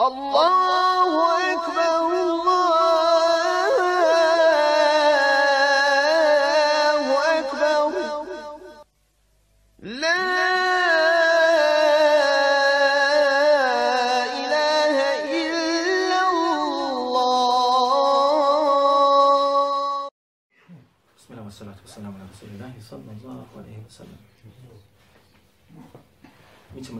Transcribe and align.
الله 0.00 1.54
أكبر. 1.54 2.33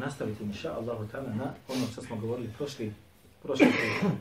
Nastaviti, 0.05 0.45
inša 0.45 0.73
Allahu 0.77 1.05
ta'ala, 1.12 1.36
na 1.36 1.55
ono 1.68 1.86
što 1.93 2.02
smo 2.02 2.16
govorili 2.16 2.48
prošli, 2.59 2.93
prošli 3.43 3.66
put. 3.66 4.12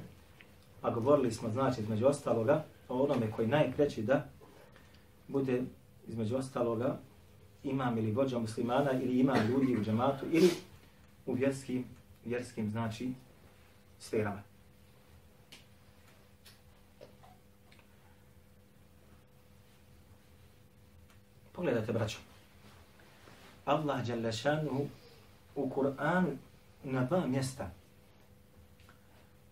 A 0.82 0.92
govorili 0.92 1.32
smo, 1.32 1.50
znači, 1.50 1.82
između 1.82 2.08
ostaloga, 2.08 2.66
o 2.90 3.04
onome 3.04 3.32
koji 3.32 3.48
najpreći 3.48 4.02
da 4.02 4.28
bude, 5.28 5.64
između 6.08 6.36
ostaloga, 6.36 6.98
imam 7.64 7.98
ili 7.98 8.12
vođa 8.12 8.40
muslimana, 8.40 8.92
ili 8.92 9.20
ima 9.20 9.34
ljudi 9.50 9.78
u 9.78 9.84
džamatu 9.84 10.26
ili 10.32 10.50
u 11.26 11.34
vjerskim, 11.34 11.86
vjerskim, 12.26 12.72
znači, 12.72 13.14
sferama. 14.00 14.42
Pogledajte, 21.52 21.94
braćo. 21.94 22.18
Allah 23.66 24.08
Đalešanuhu 24.08 24.88
u 25.56 25.70
Kur'anu 25.70 26.38
na 26.84 27.04
dva 27.04 27.28
mjesta 27.28 27.72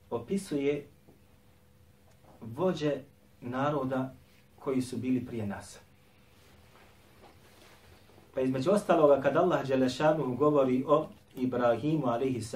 opisuje 0.09 0.88
vođe 2.42 2.95
naroda 3.42 4.14
koji 4.59 4.81
su 4.81 4.98
bili 4.98 5.25
prije 5.25 5.48
nas. 5.48 5.80
Pa 8.34 8.42
između 8.42 8.72
ostaloga, 8.72 9.22
kad 9.22 9.38
Allah 9.38 9.67
Đelešanu 9.67 10.36
govori 10.36 10.84
o 10.88 11.08
Ibrahimu 11.36 12.08
a.s. 12.08 12.56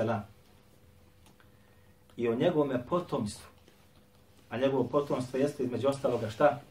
i 2.18 2.30
o 2.30 2.36
njegovome 2.36 2.86
potomstvu, 2.86 3.48
a 4.50 4.58
njegovo 4.58 4.84
potomstvo 4.84 5.40
jeste 5.40 5.64
između 5.64 5.88
ostaloga 5.88 6.30
šta? 6.30 6.62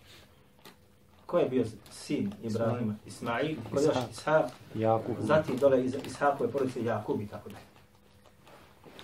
Ko 1.33 1.39
je 1.39 1.49
bio 1.49 1.65
sin 1.91 2.31
Ibrahima? 2.43 2.95
Ismail, 3.05 3.55
ko 3.73 3.79
je 3.79 3.85
još 3.85 3.95
Ishak, 4.11 4.51
Jakub. 4.75 5.15
zatim 5.19 5.57
dole 5.57 5.85
iz 5.85 5.95
Ishakove 6.05 6.51
porodice 6.51 6.83
Jakub 6.83 7.21
i 7.21 7.27
tako 7.27 7.49
dalje. 7.49 7.69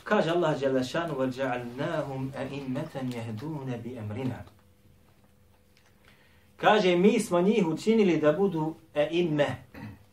Kaže 0.04 0.30
Allah 0.30 0.60
Đelešanu 0.60 1.14
وَجَعَلْنَاهُمْ 1.18 2.32
أَئِمَّةً 2.38 2.94
يَهْدُونَ 3.14 3.82
بِأَمْرِنَا 3.84 4.40
Kaže, 6.58 6.96
mi 6.96 7.20
smo 7.20 7.42
njih 7.42 7.68
učinili 7.68 8.18
da 8.18 8.32
budu 8.32 8.76
e'imme, 8.94 9.64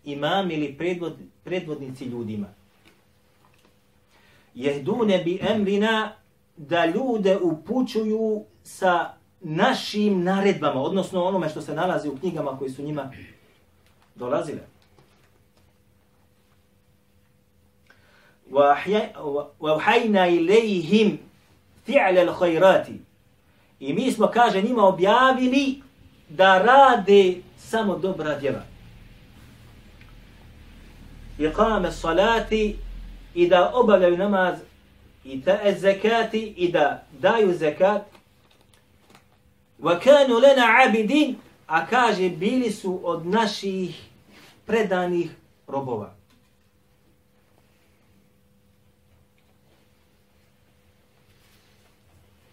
imam 0.05 0.51
ili 0.51 0.79
predvod, 0.79 1.17
predvodnici 1.45 2.05
ljudima. 2.05 2.47
Jehdune 4.55 5.19
bi 5.19 5.41
emrina 5.51 6.13
da 6.57 6.87
ljude 6.87 7.39
upućuju 7.39 8.45
sa 8.63 9.15
našim 9.41 10.23
naredbama, 10.25 10.83
odnosno 10.83 11.25
onome 11.25 11.49
što 11.49 11.61
se 11.63 11.75
nalazi 11.75 12.09
u 12.09 12.17
knjigama 12.17 12.59
koji 12.59 12.71
su 12.71 12.83
njima 12.83 13.13
dolazile. 14.15 14.61
وَوْحَيْنَا 19.61 20.27
إِلَيْهِمْ 20.27 21.17
فِعْلَ 21.87 22.19
الْخَيْرَاتِ 22.29 22.87
I 23.81 23.93
mi 23.93 24.13
smo, 24.13 24.27
kaže, 24.27 24.63
njima 24.63 24.87
objavili 24.87 25.83
da 26.29 26.59
rade 26.59 27.35
samo 27.59 27.99
dobra 27.99 28.39
djela. 28.39 28.63
Iqame 31.39 31.93
salati 31.93 32.77
i 33.35 33.49
da 33.49 33.71
obavljaju 33.75 34.17
namaz 34.17 34.59
i 35.25 35.43
ta 35.43 35.59
zekati 35.79 36.55
i 36.57 36.73
da 36.73 37.05
daju 37.19 37.53
zekat. 37.53 38.03
Wa 39.80 40.00
kanu 40.00 40.40
lana 40.40 40.66
a 41.68 41.88
kaže 41.88 42.30
bili 42.30 42.72
su 42.72 43.00
od 43.04 43.26
naših 43.26 44.02
predanih 44.66 45.32
robova. 45.68 46.14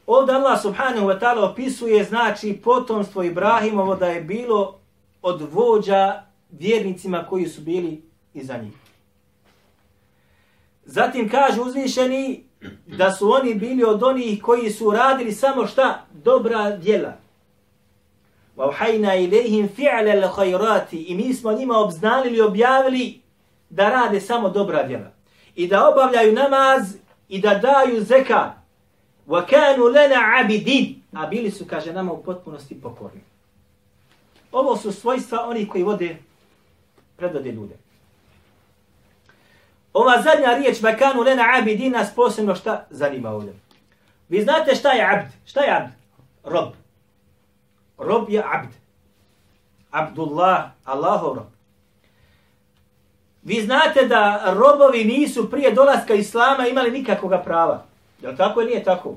Ovdje 0.06 0.34
Allah 0.34 0.62
subhanahu 0.62 1.06
wa 1.06 1.20
ta'ala 1.20 1.50
opisuje 1.50 2.04
znači 2.04 2.60
potomstvo 2.64 3.22
Ibrahimovo 3.22 3.96
da 3.96 4.06
je 4.06 4.20
bilo 4.20 4.78
od 5.22 5.48
vođa 5.52 6.22
vjernicima 6.50 7.26
koji 7.28 7.46
su 7.46 7.60
bili 7.60 8.02
iza 8.34 8.56
njih. 8.58 8.74
Zatim 10.84 11.28
kaže 11.28 11.60
uzvišeni 11.60 12.44
da 12.85 13.11
su 13.11 13.31
oni 13.31 13.53
bili 13.53 13.83
od 13.83 14.03
onih 14.03 14.41
koji 14.43 14.69
su 14.69 14.91
radili 14.91 15.31
samo 15.31 15.67
šta? 15.67 16.05
Dobra 16.13 16.77
djela. 16.77 17.13
وَوْحَيْنَا 18.57 19.15
إِلَيْهِمْ 19.15 19.67
فِعْلَ 19.77 20.23
الْخَيْرَاتِ 20.23 20.87
I 20.91 21.15
mi 21.15 21.33
smo 21.33 21.53
njima 21.53 21.77
obznalili, 21.77 22.41
objavili 22.41 23.21
da 23.69 23.89
rade 23.89 24.21
samo 24.21 24.49
dobra 24.49 24.83
djela. 24.83 25.11
I 25.55 25.67
da 25.67 25.89
obavljaju 25.89 26.33
namaz 26.33 26.95
i 27.29 27.41
da 27.41 27.53
daju 27.53 28.03
zekat. 28.03 28.51
وَكَانُوا 29.27 29.89
لَنَا 29.89 30.15
عَبِدِينَ 30.15 30.95
A 31.13 31.27
bili 31.27 31.51
su, 31.51 31.65
kaže, 31.65 31.93
nama 31.93 32.13
u 32.13 32.23
potpunosti 32.23 32.81
pokorni. 32.81 33.21
Ovo 34.51 34.77
su 34.77 34.91
svojstva 34.91 35.45
oni 35.45 35.67
koji 35.67 35.83
vode, 35.83 36.17
predvode 37.17 37.51
ljude. 37.51 37.75
Ova 39.94 40.22
zadnja 40.22 40.54
riječ 40.58 40.82
vakanu 40.82 41.22
lena 41.22 41.44
abidin 41.58 41.92
nas 41.92 42.14
posebno 42.14 42.54
šta 42.54 42.86
zanima 42.90 43.30
ovdje. 43.30 43.54
Vi 44.28 44.42
znate 44.42 44.74
šta 44.74 44.92
je 44.92 45.14
abd? 45.14 45.32
Šta 45.46 45.60
je 45.60 45.76
abd? 45.76 45.92
Rob. 46.44 46.68
Rob 47.98 48.30
je 48.30 48.42
abd. 48.52 48.72
Abdullah, 49.90 50.64
Allahov 50.84 51.34
rob. 51.34 51.46
Vi 53.42 53.62
znate 53.62 54.06
da 54.06 54.52
robovi 54.54 55.04
nisu 55.04 55.50
prije 55.50 55.70
dolaska 55.70 56.14
Islama 56.14 56.66
imali 56.66 56.90
nikakoga 56.90 57.38
prava. 57.38 57.84
Je 58.22 58.36
tako 58.36 58.60
ili 58.60 58.70
nije 58.70 58.84
tako? 58.84 59.14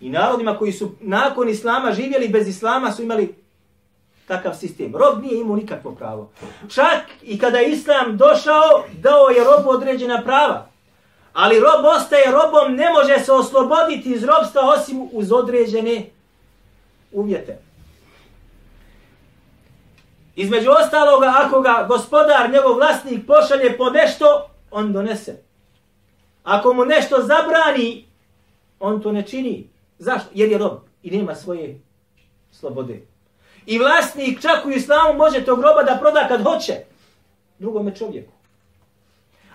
I 0.00 0.10
narodima 0.10 0.58
koji 0.58 0.72
su 0.72 0.94
nakon 1.00 1.48
Islama 1.48 1.92
živjeli 1.92 2.28
bez 2.28 2.48
Islama 2.48 2.92
su 2.92 3.02
imali 3.02 3.34
takav 4.30 4.54
sistem. 4.54 4.96
Rob 4.96 5.22
nije 5.22 5.40
imao 5.40 5.56
nikakvo 5.56 5.92
pravo. 5.92 6.30
Čak 6.74 7.02
i 7.22 7.38
kada 7.38 7.58
je 7.58 7.70
Islam 7.70 8.16
došao, 8.16 8.84
dao 8.92 9.28
je 9.28 9.44
robu 9.44 9.70
određena 9.70 10.22
prava. 10.22 10.66
Ali 11.32 11.60
rob 11.60 11.84
ostaje 11.84 12.30
robom, 12.30 12.74
ne 12.74 12.90
može 12.90 13.18
se 13.24 13.32
osloboditi 13.32 14.12
iz 14.12 14.24
robstva 14.24 14.62
osim 14.76 15.08
uz 15.12 15.32
određene 15.32 16.06
uvjete. 17.12 17.58
Između 20.36 20.70
ostaloga, 20.70 21.34
ako 21.36 21.60
ga 21.60 21.86
gospodar, 21.88 22.50
njegov 22.50 22.74
vlasnik, 22.74 23.26
pošalje 23.26 23.76
po 23.78 23.90
nešto, 23.90 24.46
on 24.70 24.92
donese. 24.92 25.42
Ako 26.44 26.72
mu 26.72 26.84
nešto 26.84 27.16
zabrani, 27.22 28.06
on 28.80 29.02
to 29.02 29.12
ne 29.12 29.22
čini. 29.22 29.68
Zašto? 29.98 30.28
Jer 30.34 30.50
je 30.50 30.58
rob 30.58 30.78
i 31.02 31.10
nema 31.10 31.34
svoje 31.34 31.80
slobode. 32.52 33.09
I 33.70 33.78
vlasnik 33.78 34.40
čak 34.40 34.66
u 34.66 34.70
islamu 34.70 35.18
može 35.18 35.44
tog 35.44 35.60
roba 35.62 35.82
da 35.82 35.98
proda 36.00 36.28
kad 36.28 36.42
hoće 36.42 36.74
drugome 37.58 37.96
čovjeku. 37.96 38.32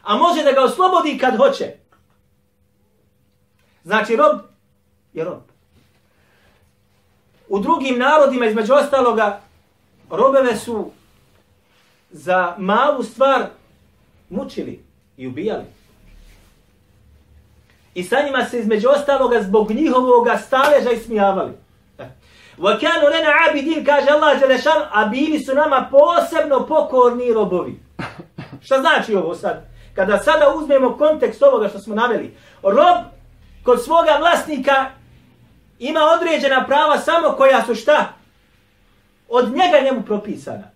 A 0.04 0.18
može 0.18 0.44
da 0.44 0.52
ga 0.52 0.64
oslobodi 0.64 1.18
kad 1.18 1.38
hoće. 1.38 1.74
Znači 3.84 4.16
rob 4.16 4.40
je 5.14 5.24
rob. 5.24 5.42
U 7.48 7.60
drugim 7.60 8.00
narodima, 8.00 8.46
između 8.46 8.74
ostaloga, 8.74 9.42
robeve 10.10 10.56
su 10.56 10.92
za 12.12 12.56
malu 12.58 13.04
stvar 13.04 13.46
mučili 14.30 14.84
i 15.18 15.28
ubijali. 15.28 15.66
I 17.94 18.04
sa 18.04 18.22
njima 18.26 18.46
se 18.46 18.60
između 18.60 18.88
ostaloga 18.90 19.42
zbog 19.42 19.72
njihovoga 19.72 20.38
staleža 20.38 20.92
ismijavali. 20.92 21.65
وَكَانُوا 22.59 23.11
لَنَا 23.11 23.31
عَبِدِينَ 23.31 23.85
kaže 23.87 24.11
Allah 24.11 24.41
Đelešan, 24.41 24.83
a 24.93 25.05
bili 25.05 25.39
su 25.39 25.55
nama 25.55 25.89
posebno 25.91 26.67
pokorni 26.67 27.33
robovi. 27.33 27.81
Šta 28.63 28.81
znači 28.81 29.15
ovo 29.15 29.35
sad? 29.35 29.65
Kada 29.95 30.19
sada 30.19 30.55
uzmemo 30.55 30.97
kontekst 30.97 31.43
ovoga 31.43 31.69
što 31.69 31.79
smo 31.79 31.95
naveli. 31.95 32.37
Rob 32.63 32.97
kod 33.63 33.85
svoga 33.85 34.17
vlasnika 34.21 34.87
ima 35.79 36.01
određena 36.01 36.67
prava 36.67 36.99
samo 36.99 37.29
koja 37.29 37.65
su 37.65 37.75
šta? 37.75 38.13
Od 39.29 39.45
njega 39.45 39.81
njemu 39.85 40.03
propisana. 40.03 40.71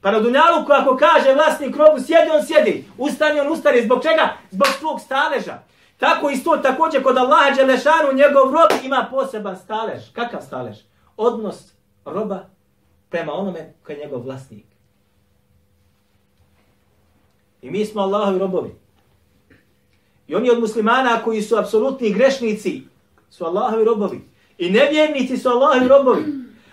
Pa 0.00 0.10
na 0.10 0.20
Dunjaluku 0.20 0.72
ako 0.72 0.96
kaže 0.96 1.34
vlasnik 1.34 1.76
robu 1.76 1.98
sjedi, 2.06 2.30
on 2.30 2.46
sjedi. 2.46 2.84
Ustani, 2.98 3.40
on 3.40 3.52
ustani. 3.52 3.82
Zbog 3.82 4.02
čega? 4.02 4.36
Zbog 4.50 4.68
svog 4.78 5.00
staleža. 5.00 5.58
Tako 6.01 6.29
isto 6.29 6.57
također 6.57 7.03
kod 7.03 7.17
Allaha 7.17 7.51
Đelešanu 7.55 8.13
njegov 8.13 8.51
rob 8.51 8.85
ima 8.85 9.07
poseban 9.11 9.57
stalež. 9.57 10.01
Kakav 10.13 10.41
stalež? 10.41 10.77
Odnos 11.17 11.73
roba 12.05 12.39
prema 13.09 13.33
onome 13.33 13.73
koji 13.85 13.95
je 13.95 14.05
njegov 14.05 14.21
vlasnik. 14.21 14.65
I 17.61 17.71
mi 17.71 17.85
smo 17.85 18.01
Allahovi 18.01 18.39
robovi. 18.39 18.75
I 20.27 20.35
oni 20.35 20.49
od 20.49 20.59
muslimana 20.59 21.23
koji 21.23 21.41
su 21.41 21.57
apsolutni 21.57 22.13
grešnici 22.13 22.81
su 23.29 23.45
Allahovi 23.45 23.85
robovi. 23.85 24.29
I 24.57 24.69
nevjernici 24.69 25.37
su 25.37 25.49
Allahovi 25.49 25.87
robovi. 25.87 26.25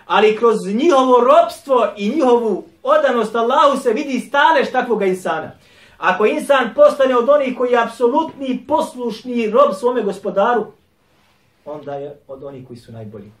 Ali 0.05 0.37
kroz 0.37 0.57
njihovo 0.73 1.19
robstvo 1.19 1.87
i 1.97 2.09
njihovu 2.09 2.63
odanost 2.83 3.35
Allahu 3.35 3.77
se 3.77 3.93
vidi 3.93 4.19
stalež 4.19 4.71
takvog 4.71 5.03
insana. 5.03 5.51
Ako 5.99 6.25
insan 6.25 6.73
postane 6.75 7.15
od 7.15 7.29
onih 7.29 7.57
koji 7.57 7.71
je 7.71 7.83
apsolutni 7.83 8.63
poslušni 8.67 9.49
rob 9.49 9.73
svome 9.73 10.01
gospodaru, 10.01 10.65
onda 11.65 11.95
je 11.95 12.19
od 12.27 12.43
onih 12.43 12.67
koji 12.67 12.77
su 12.77 12.91
najbolji. 12.91 13.31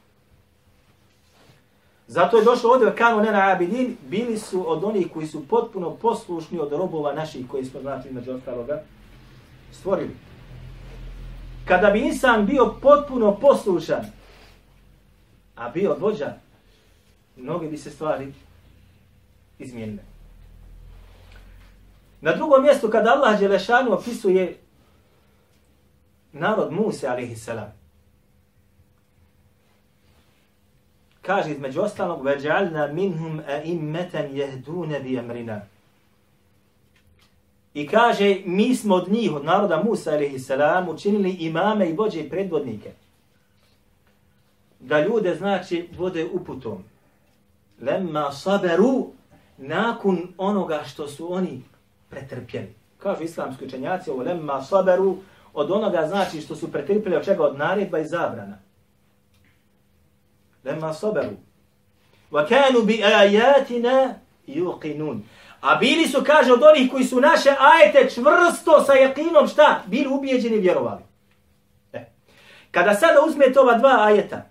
Zato 2.07 2.37
je 2.37 2.43
došlo 2.43 2.71
ovdje 2.71 2.95
kanu 2.95 3.21
nena 3.21 3.51
abidin, 3.51 3.97
bili 4.07 4.37
su 4.37 4.71
od 4.71 4.83
onih 4.83 5.07
koji 5.13 5.27
su 5.27 5.47
potpuno 5.47 5.95
poslušni 5.95 6.59
od 6.59 6.71
robova 6.71 7.13
naših 7.13 7.47
koji 7.47 7.65
smo 7.65 7.81
znači 7.81 8.09
među 8.11 8.31
ostaloga 8.31 8.83
stvorili. 9.71 10.15
Kada 11.65 11.89
bi 11.89 11.99
insan 11.99 12.45
bio 12.45 12.75
potpuno 12.81 13.37
poslušan, 13.39 14.05
a 15.55 15.69
bio 15.69 15.95
vođa, 15.99 16.33
mnoge 17.35 17.67
bi 17.67 17.77
se 17.77 17.89
stvari 17.91 18.33
izmijenile. 19.59 20.03
Na 22.20 22.32
drugom 22.32 22.62
mjestu, 22.62 22.90
kada 22.90 23.10
Allah 23.10 23.40
Đelešanu 23.40 23.92
opisuje 23.92 24.58
narod 26.32 26.72
Muse, 26.72 27.08
alaihi 27.08 27.36
salam, 27.36 27.72
kaže 31.22 31.50
između 31.50 31.80
ostalog, 31.80 32.24
وَجَعَلْنَا 32.24 32.92
مِنْهُمْ 32.92 33.40
أَئِمَّةً 33.48 34.14
يَهْدُونَ 34.14 34.98
بِيَمْرِنَا 34.98 35.60
I 37.74 37.86
kaže, 37.86 38.40
mi 38.44 38.74
smo 38.74 38.94
od 38.94 39.12
njih, 39.12 39.32
od 39.32 39.44
naroda 39.44 39.82
Musa, 39.82 40.10
alaihi 40.10 40.38
salam, 40.38 40.88
učinili 40.88 41.30
imame 41.30 41.90
i 41.90 41.92
vođe 41.92 42.20
i 42.20 42.30
predvodnike. 42.30 42.92
Da 44.80 45.00
ljude, 45.00 45.34
znači, 45.34 45.88
vode 45.98 46.24
uputom. 46.32 46.84
Lemma 47.80 48.32
saberu, 48.32 49.10
nakon 49.58 50.28
onoga 50.38 50.82
što 50.84 51.08
su 51.08 51.32
oni 51.32 51.62
pretrpjeli. 52.09 52.75
Kažu 52.97 53.23
islamski 53.23 53.65
učenjaci, 53.65 54.09
ovo 54.09 54.23
lemma 54.23 54.61
saberu, 54.61 55.17
od 55.53 55.71
onoga 55.71 56.07
znači 56.07 56.41
što 56.41 56.55
su 56.55 56.71
pretrpjeli 56.71 57.17
od 57.17 57.25
čega? 57.25 57.43
Od 57.43 57.57
naredba 57.57 57.99
i 57.99 58.07
zabrana. 58.07 58.57
Lemma 60.63 60.93
saberu. 60.93 61.35
Wa 62.31 62.47
kanu 62.47 62.81
bi 62.85 63.03
ayatina 63.03 64.13
yuqinun. 64.47 65.19
A 65.61 65.75
bili 65.75 66.07
su, 66.07 66.23
kaže, 66.25 66.53
od 66.53 66.63
onih 66.63 66.91
koji 66.91 67.03
su 67.03 67.21
naše 67.21 67.49
ajete 67.59 68.09
čvrsto 68.09 68.83
sa 68.85 68.93
jakinom, 68.93 69.47
šta? 69.47 69.83
Bili 69.87 70.07
ubijeđeni 70.07 70.55
i 70.55 70.59
vjerovali. 70.59 71.01
E. 71.93 72.05
Kada 72.71 72.93
sada 72.93 73.15
uzmete 73.27 73.59
ova 73.59 73.77
dva 73.77 73.97
ajeta 73.99 74.45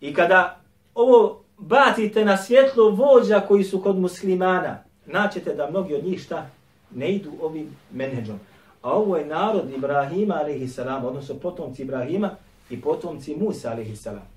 i 0.00 0.14
kada 0.14 0.60
ovo 0.94 1.44
bacite 1.58 2.24
na 2.24 2.36
svjetlo 2.36 2.90
vođa 2.90 3.40
koji 3.40 3.64
su 3.64 3.82
kod 3.82 3.98
muslimana, 3.98 4.84
naćete 5.07 5.53
da 5.53 5.69
mnogi 5.69 5.95
od 5.95 6.03
njih 6.05 6.21
šta? 6.21 6.49
Ne 6.95 7.11
idu 7.11 7.31
ovim 7.41 7.75
menedžom. 7.91 8.39
A 8.81 8.91
ovo 8.91 9.17
je 9.17 9.25
narod 9.25 9.69
Ibrahima, 9.69 10.35
alaihissalam, 10.35 11.05
odnosno 11.05 11.35
potomci 11.35 11.81
Ibrahima 11.81 12.29
i 12.69 12.81
potomci 12.81 13.35
Musa, 13.35 13.71
alaihissalam. 13.71 14.33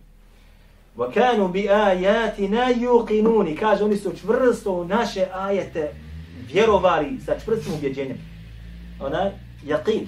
وَكَانُوا 0.96 1.48
بِآيَاتِنَا 1.48 2.68
يُقِنُونِ 2.68 3.56
Kaže, 3.60 3.84
oni 3.84 3.96
su 3.96 4.16
čvrsto 4.16 4.72
u 4.72 4.84
naše 4.84 5.26
ajete 5.34 5.92
vjerovali 6.52 7.20
sa 7.26 7.38
čvrstim 7.44 7.74
ubjeđenjem. 7.74 8.18
Ona 9.00 9.30
jaqin. 9.64 10.06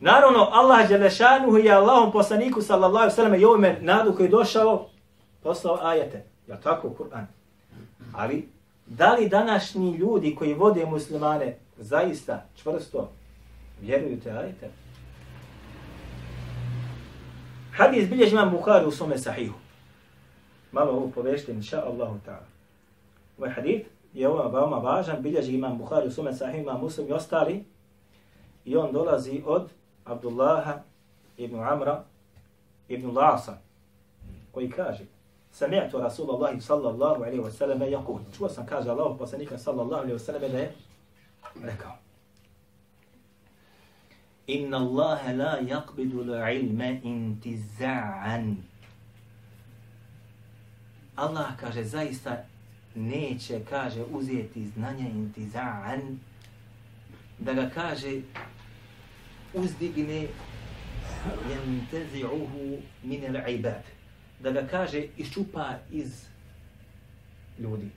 Naravno, 0.00 0.48
Allah 0.52 0.88
Đelešanuhu 0.88 1.56
je 1.56 1.72
Allahom 1.72 2.12
poslaniku 2.12 2.62
sallallahu 2.62 3.10
sallam 3.10 3.34
i 3.34 3.44
ovome 3.44 3.78
nadu 3.80 4.12
koji 4.12 4.26
je 4.26 4.30
došao, 4.30 4.88
poslao 5.42 5.78
ajete. 5.82 6.24
Ja 6.48 6.60
tako, 6.60 6.88
Kur'an. 6.88 7.24
Ali, 8.13 8.49
da 8.85 9.13
li 9.13 9.29
današnji 9.29 9.97
ljudi 9.97 10.35
koji 10.35 10.53
vode 10.53 10.85
muslimane 10.85 11.57
zaista 11.77 12.45
čvrsto 12.55 13.09
vjeruju 13.81 14.19
te 14.19 14.31
ajete? 14.31 14.69
Hadis 17.71 18.09
bilježi 18.09 18.31
imam 18.31 18.51
Bukhari 18.51 18.85
u 18.85 18.91
svome 18.91 19.17
sahihu. 19.17 19.53
Malo 20.71 20.91
ovo 20.91 21.11
povešte, 21.15 21.51
inša 21.51 21.83
Allahu 21.85 22.19
ta'ala. 22.25 22.47
Ovaj 23.37 23.51
hadith 23.51 23.87
je 24.13 24.29
ovo 24.29 24.49
veoma 24.49 24.77
važan, 24.77 25.21
bilježi 25.21 25.55
imam 25.55 25.77
Bukhari 25.77 26.07
u 26.07 26.11
svome 26.11 26.33
sahihu, 26.33 26.61
imam 26.61 26.81
muslim 26.81 27.07
i 27.07 27.11
ostali. 27.11 27.65
I 28.65 28.77
on 28.77 28.91
dolazi 28.91 29.41
od 29.45 29.69
Abdullaha 30.05 30.79
ibn 31.37 31.59
Amra 31.59 32.03
ibn 32.87 33.17
Lasa, 33.17 33.57
koji 34.51 34.69
kaže, 34.69 35.03
Sami'tu 35.59 35.99
Rasulullah 35.99 36.55
sallallahu 36.61 37.23
alaihi 37.23 37.43
wa 37.43 37.51
sallam 37.51 37.81
yaqul. 37.83 38.23
Čuo 38.31 38.47
sam 38.49 38.65
kaže 38.65 38.89
Allah 38.89 39.11
poslanika 39.17 39.57
sallallahu 39.57 40.01
alaihi 40.07 40.13
wa 40.13 40.19
sallam 40.19 40.41
da 40.41 40.57
je 40.59 40.71
rekao. 41.63 41.95
Inna 44.47 44.77
Allah 44.77 45.19
la 45.35 45.59
yaqbidu 45.59 46.23
al-ilma 46.23 46.85
intiza'an. 47.03 48.55
Allah 51.15 51.51
kaže 51.59 51.83
zaista 51.83 52.45
neće 52.95 53.59
kaže 53.69 54.03
uzeti 54.11 54.67
znanje 54.67 55.11
intiza'an 55.11 56.17
da 57.39 57.53
ga 57.53 57.69
kaže 57.69 58.21
uzdigne 59.53 60.27
yantazi'uhu 61.51 62.79
min 63.03 63.35
al-ibad 63.35 63.98
da 64.39 64.51
ga 64.51 64.67
kaže 64.67 65.05
iščupa 65.17 65.73
iz 65.91 66.25
ljudi 67.59 67.89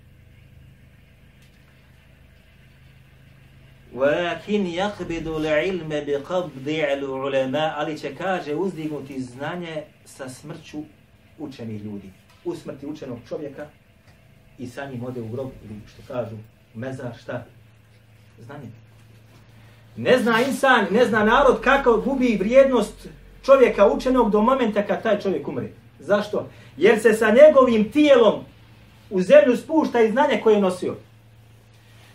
Walakin 3.95 4.65
yaqbidu 4.67 5.37
al-ilma 5.37 6.01
bi 6.01 6.17
qabdi 6.25 6.81
al-ulama, 6.81 7.75
ali 7.77 7.99
će 7.99 8.15
kaže 8.15 8.55
uzdignuti 8.55 9.21
znanje 9.21 9.83
sa 10.05 10.29
smrću 10.29 10.79
učenih 11.39 11.85
ljudi. 11.85 12.11
U 12.45 12.55
smrti 12.55 12.87
učenog 12.87 13.19
čovjeka 13.29 13.67
i 14.59 14.67
sa 14.67 14.87
njim 14.87 15.05
ode 15.05 15.21
u 15.21 15.29
grob 15.29 15.51
ili 15.65 15.81
što 15.87 16.15
kažu 16.15 16.37
mezar, 16.75 17.17
šta? 17.23 17.47
Znanje. 18.39 18.71
Ne 19.97 20.19
zna 20.19 20.41
insan, 20.49 20.87
ne 20.91 21.05
zna 21.05 21.25
narod 21.25 21.61
kako 21.61 21.97
gubi 21.97 22.37
vrijednost 22.37 23.09
čovjeka 23.43 23.93
učenog 23.93 24.31
do 24.31 24.43
momenta 24.43 24.87
kad 24.87 25.03
taj 25.03 25.21
čovjek 25.21 25.49
umre. 25.49 25.69
Zašto? 26.03 26.49
Jer 26.77 27.01
se 27.01 27.13
sa 27.13 27.31
njegovim 27.31 27.93
tijelom 27.93 28.45
u 29.11 29.21
zemlju 29.21 29.57
spušta 29.57 30.01
i 30.01 30.11
znanje 30.11 30.41
koje 30.43 30.55
je 30.55 30.61
nosio. 30.61 30.97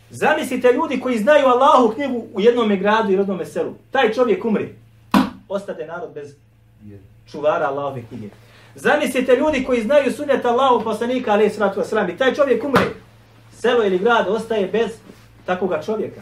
Zamislite 0.09 0.71
ljudi 0.73 0.99
koji 0.99 1.17
znaju 1.17 1.45
Allahu 1.45 1.93
knjigu 1.93 2.25
u 2.33 2.41
jednom 2.41 2.79
gradu 2.79 3.11
i 3.11 3.15
rodnom 3.15 3.45
selu. 3.45 3.73
Taj 3.91 4.13
čovjek 4.13 4.45
umri. 4.45 4.75
Ostade 5.49 5.85
narod 5.85 6.09
bez 6.13 6.35
čuvara 7.31 7.67
Allahove 7.67 8.03
knjige. 8.09 8.27
Zamislite 8.75 9.35
ljudi 9.35 9.63
koji 9.63 9.81
znaju 9.81 10.11
sunnet 10.11 10.45
Allahu 10.45 10.83
poslanika 10.83 11.31
alaih 11.31 11.53
sratu 11.53 11.79
wasalam. 11.79 12.13
I 12.13 12.17
taj 12.17 12.33
čovjek 12.33 12.63
umri. 12.63 12.85
Selo 13.51 13.83
ili 13.85 13.97
grad 13.97 14.27
ostaje 14.27 14.67
bez 14.67 14.91
takoga 15.45 15.81
čovjeka. 15.81 16.21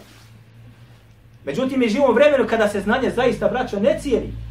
Međutim, 1.45 1.79
mi 1.79 1.89
živimo 1.89 2.11
vremenu 2.11 2.47
kada 2.47 2.67
se 2.67 2.81
znanje 2.81 3.09
zaista, 3.09 3.47
braćo, 3.47 3.79
ne 3.79 3.99
cijeli. 4.01 4.44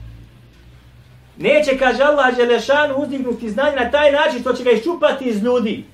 Neće, 1.38 1.78
kaže 1.78 2.02
Allah, 2.02 2.36
Želešan, 2.36 2.92
uzdignuti 2.96 3.50
znanje 3.50 3.76
na 3.76 3.90
taj 3.90 4.12
način 4.12 4.40
što 4.40 4.52
će 4.52 4.64
ga 4.64 4.70
iščupati 4.70 5.24
iz 5.24 5.42
ljudi. 5.42 5.84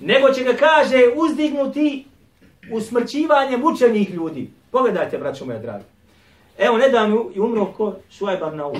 Nego 0.00 0.32
će 0.32 0.44
ga, 0.44 0.52
kaže, 0.56 1.02
uzdignuti 1.16 2.04
usmrćivanjem 2.72 3.64
učenih 3.64 4.10
ljudi. 4.10 4.50
Pogledajte, 4.70 5.18
braćo 5.18 5.44
moja 5.44 5.58
draga. 5.58 5.84
Evo, 6.58 6.78
nedavno 6.78 7.30
je 7.34 7.40
umro 7.40 7.66
ko 7.66 7.94
Šuajbar 8.10 8.54
Naud. 8.54 8.76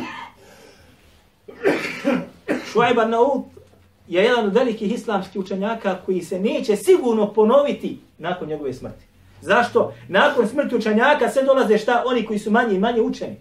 Šuajbar 2.73 3.09
Naud 3.09 3.43
je 4.09 4.25
jedan 4.25 4.45
od 4.45 4.55
velikih 4.55 4.93
islamskih 4.93 5.41
učenjaka 5.41 5.99
koji 6.07 6.23
se 6.23 6.41
neće 6.41 6.77
sigurno 6.77 7.33
ponoviti 7.33 7.99
nakon 8.19 8.49
njegove 8.49 8.73
smrti. 8.73 9.05
Zašto? 9.41 9.95
Nakon 10.09 10.49
smrti 10.49 10.77
učenjaka 10.77 11.31
sve 11.31 11.43
dolaze 11.43 11.79
šta? 11.79 12.03
Oni 12.07 12.27
koji 12.27 12.39
su 12.39 12.51
manje 12.51 12.75
i 12.75 12.79
manje 12.79 13.01
učeni. 13.01 13.37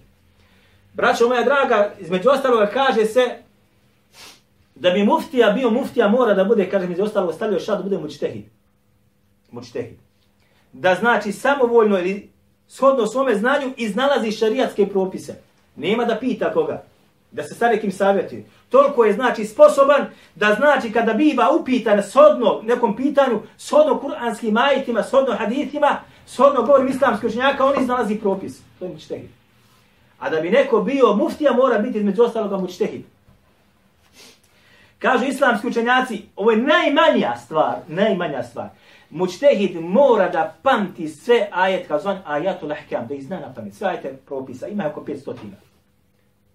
Braćo 0.97 1.27
moja 1.27 1.43
draga, 1.43 1.93
između 1.99 2.29
ostaloga 2.29 2.65
kaže 2.73 3.05
se 3.05 3.21
da 4.75 4.89
bi 4.89 5.03
muftija 5.03 5.51
bio 5.51 5.69
muftija 5.69 6.07
mora 6.07 6.33
da 6.33 6.43
bude, 6.43 6.69
kaže, 6.69 6.83
između 6.83 7.03
ostaloga 7.03 7.33
stavio 7.33 7.59
šta 7.59 7.75
da 7.75 7.83
bude 7.83 7.97
mučtehid. 7.97 8.45
Mučtehid 9.51 9.97
da 10.73 10.95
znači 10.95 11.31
samovoljno 11.31 11.99
ili 11.99 12.29
shodno 12.67 13.07
svome 13.07 13.35
znanju 13.35 13.73
iznalazi 13.77 14.31
šarijatske 14.31 14.87
propise. 14.87 15.35
Nema 15.75 16.05
da 16.05 16.15
pita 16.15 16.53
koga, 16.53 16.83
da 17.31 17.43
se 17.43 17.55
sa 17.55 17.67
nekim 17.67 17.91
savjetuje. 17.91 18.45
Toliko 18.69 19.05
je 19.05 19.13
znači 19.13 19.45
sposoban 19.45 20.05
da 20.35 20.55
znači 20.59 20.91
kada 20.91 21.13
biva 21.13 21.51
upitan 21.61 22.03
shodno 22.03 22.61
nekom 22.63 22.95
pitanju, 22.95 23.41
shodno 23.57 23.99
kuranskim 23.99 24.57
ajitima, 24.57 25.03
shodno 25.03 25.35
hadithima, 25.35 25.97
shodno 26.25 26.61
govorim 26.61 26.87
islamskih 26.87 27.29
učenjaka, 27.29 27.65
on 27.65 27.81
iznalazi 27.81 28.15
propis. 28.15 28.61
To 28.79 28.85
je 28.85 28.91
mučtehid. 28.91 29.36
A 30.19 30.29
da 30.29 30.41
bi 30.41 30.49
neko 30.49 30.81
bio 30.81 31.13
muftija, 31.13 31.53
mora 31.53 31.77
biti 31.77 31.97
između 31.97 32.23
ostaloga 32.23 32.57
mučtehid. 32.57 33.01
Kažu 34.99 35.25
islamski 35.25 35.67
učenjaci, 35.67 36.21
ovo 36.35 36.51
je 36.51 36.57
najmanja 36.57 37.35
stvar, 37.45 37.75
najmanja 37.87 38.43
stvar. 38.43 38.69
Mučtehid 39.09 39.81
mora 39.81 40.29
da 40.29 40.55
pamti 40.61 41.07
sve 41.07 41.47
ajet, 41.51 41.87
kao 41.87 41.99
zvan 41.99 42.17
ajatul 42.25 42.71
ahkam, 42.71 43.07
da 43.07 43.13
ih 43.13 43.23
zna 43.23 43.39
na 43.39 43.53
pamet. 43.53 43.73
Sve 43.73 43.87
ajete 43.87 44.17
propisa, 44.25 44.67
ima 44.67 44.87
oko 44.87 45.01
500. 45.01 45.33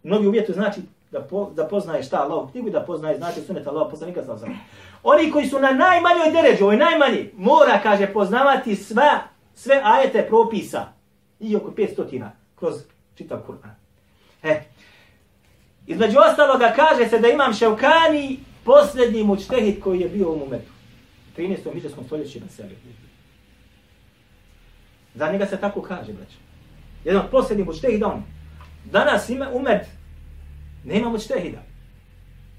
Mnogi 0.03 0.27
uvjetu 0.27 0.53
znači 0.53 0.81
da, 1.11 1.21
po, 1.21 1.51
da 1.57 1.65
poznaje 1.65 2.03
šta 2.03 2.23
Allah 2.23 2.51
knjigu, 2.51 2.71
da 2.71 2.81
poznaje 2.81 3.17
znači 3.17 3.41
sunet 3.41 3.67
Allah 3.67 3.87
poslanika 3.91 4.25
sa 4.25 4.33
osam. 4.33 4.61
Oni 5.03 5.31
koji 5.31 5.47
su 5.47 5.59
na 5.59 5.73
najmanjoj 5.73 6.31
deređu, 6.33 6.65
ovo 6.65 6.73
je 6.73 6.79
najmanji, 6.79 7.31
mora, 7.37 7.81
kaže, 7.83 8.07
poznavati 8.07 8.77
sva, 8.77 9.19
sve 9.55 9.81
ajete 9.85 10.27
propisa. 10.29 10.87
I 11.41 11.57
oko 11.57 11.71
500 11.71 12.29
kroz 12.57 12.75
čitav 13.15 13.39
Kur'an. 13.47 13.75
E, 14.43 14.63
između 15.87 16.19
ostaloga 16.31 16.73
kaže 16.77 17.09
se 17.09 17.19
da 17.19 17.29
imam 17.29 17.55
Ševkani 17.55 18.39
posljednji 18.65 19.25
mučtehid 19.25 19.81
koji 19.81 20.01
je 20.01 20.09
bio 20.09 20.33
u 20.33 20.39
Mumetu. 20.39 20.73
13. 21.37 21.75
miđarskom 21.75 22.05
stoljeću 22.05 22.41
na 22.41 22.49
sebi. 22.49 22.77
Za 25.15 25.33
njega 25.33 25.47
se 25.47 25.57
tako 25.57 25.83
kaže, 25.83 26.13
braćo. 26.13 26.37
Jedan 27.05 27.25
od 27.25 27.31
posljednjih 27.31 27.67
mučtehida 27.67 28.07
on. 28.07 28.23
Danas 28.85 29.29
ima 29.29 29.49
umet, 29.53 29.87
nema 30.85 31.09
mučtehida. 31.09 31.59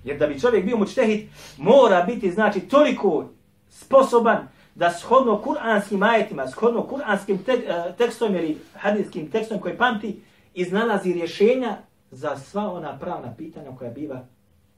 Jer 0.03 0.17
da 0.17 0.27
bi 0.27 0.39
čovjek 0.39 0.65
bio 0.65 0.77
mučtehid, 0.77 1.29
mora 1.57 2.01
biti, 2.01 2.31
znači, 2.31 2.59
toliko 2.59 3.29
sposoban 3.69 4.47
da 4.75 4.91
shodno 4.91 5.41
kuranskim 5.41 6.03
ajetima, 6.03 6.47
shodno 6.47 6.83
kuranskim 6.83 7.37
tek, 7.37 7.59
e, 7.67 7.93
tekstom 7.97 8.35
ili 8.35 8.57
hadijskim 8.73 9.31
tekstom 9.31 9.59
koji 9.59 9.77
pamti, 9.77 10.21
iznalazi 10.53 11.13
rješenja 11.13 11.77
za 12.11 12.37
sva 12.37 12.73
ona 12.73 12.99
pravna 12.99 13.33
pitanja 13.37 13.71
koja 13.77 13.91
biva 13.91 14.25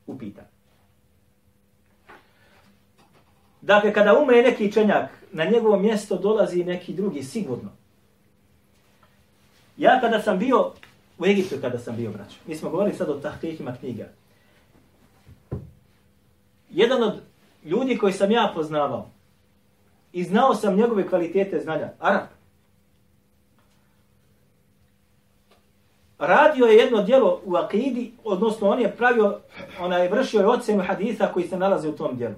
upitana. 0.07 0.47
Dakle, 3.61 3.93
kada 3.93 4.19
umre 4.19 4.41
neki 4.41 4.71
čenjak, 4.71 5.09
na 5.31 5.45
njegovo 5.45 5.79
mjesto 5.79 6.17
dolazi 6.17 6.63
neki 6.63 6.93
drugi, 6.93 7.23
sigurno. 7.23 7.69
Ja 9.77 9.99
kada 10.01 10.21
sam 10.21 10.39
bio 10.39 10.71
u 11.17 11.25
Egiptu, 11.25 11.55
kada 11.61 11.79
sam 11.79 11.95
bio 11.95 12.11
braćo, 12.11 12.35
mi 12.47 12.55
smo 12.55 12.69
govorili 12.69 12.97
sad 12.97 13.09
o 13.09 13.19
tahtihima 13.19 13.75
knjiga. 13.79 14.05
Jedan 16.69 17.03
od 17.03 17.21
ljudi 17.63 17.97
koji 17.97 18.13
sam 18.13 18.31
ja 18.31 18.51
poznavao 18.55 19.09
i 20.13 20.23
znao 20.23 20.55
sam 20.55 20.75
njegove 20.75 21.07
kvalitete 21.07 21.59
znanja, 21.59 21.89
Arab. 21.99 22.34
Radio 26.25 26.65
je 26.65 26.77
jedno 26.77 27.03
djelo 27.03 27.41
u 27.45 27.55
akidi, 27.55 28.13
odnosno 28.23 28.69
on 28.69 28.79
je 28.79 28.95
pravio, 28.95 29.39
ona 29.79 29.97
je 29.97 30.09
vršio 30.09 30.49
ocenu 30.49 30.83
haditha 30.83 31.27
koji 31.33 31.47
se 31.47 31.57
nalaze 31.57 31.89
u 31.89 31.95
tom 31.95 32.17
djelu. 32.17 32.35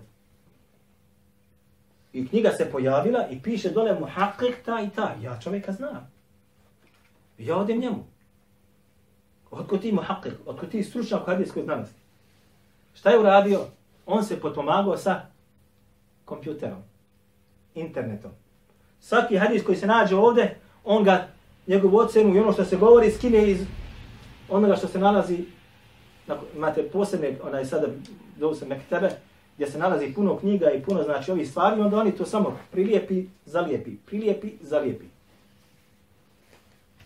I 2.13 2.27
knjiga 2.27 2.51
se 2.51 2.72
pojavila 2.72 3.27
i 3.27 3.41
piše 3.41 3.70
dole 3.70 4.00
mu 4.00 4.08
ta 4.65 4.82
i 4.82 4.89
ta. 4.89 5.15
Ja 5.22 5.39
čovjeka 5.39 5.72
znam. 5.72 6.12
Ja 7.38 7.58
odem 7.58 7.79
njemu. 7.79 8.06
Otko 9.51 9.77
ti 9.77 9.91
mu 9.91 10.01
haqqik? 10.01 10.34
Otko 10.46 10.65
ti 10.65 10.84
stručnjak 10.84 11.22
u 11.22 11.25
hadijskoj 11.25 11.63
znanosti? 11.63 12.00
Šta 12.94 13.10
je 13.10 13.20
uradio? 13.20 13.60
On 14.06 14.24
se 14.24 14.39
potpomagao 14.39 14.98
sa 14.98 15.22
kompjuterom, 16.25 16.79
internetom. 17.75 18.32
Svaki 19.00 19.38
hadis 19.38 19.63
koji 19.63 19.77
se 19.77 19.88
nađe 19.88 20.15
ovde, 20.15 20.56
on 20.84 21.03
ga, 21.03 21.27
njegovu 21.67 21.97
ocenu 21.97 22.36
i 22.36 22.39
ono 22.39 22.53
što 22.53 22.65
se 22.65 22.77
govori, 22.77 23.12
skine 23.12 23.51
iz 23.51 23.65
onoga 24.50 24.75
što 24.75 24.88
se 24.88 25.00
nalazi, 25.00 25.45
imate 26.55 26.83
posebne, 26.83 27.38
onaj 27.43 27.65
sada, 27.65 27.88
zovu 28.39 28.55
se 28.55 28.65
Mektebe, 28.65 29.09
gdje 29.55 29.71
se 29.71 29.77
nalazi 29.77 30.13
puno 30.13 30.38
knjiga 30.38 30.71
i 30.71 30.81
puno 30.81 31.03
znači 31.03 31.31
ovih 31.31 31.50
stvari, 31.50 31.81
onda 31.81 31.97
oni 31.97 32.12
to 32.12 32.25
samo 32.25 32.57
prilijepi, 32.71 33.25
zalijepi, 33.45 33.91
prilijepi, 34.05 34.51
zalijepi. 34.62 35.05